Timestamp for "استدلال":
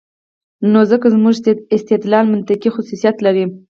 1.75-2.25